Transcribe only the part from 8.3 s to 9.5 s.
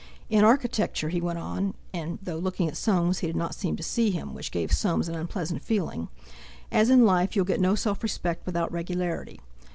without regularity.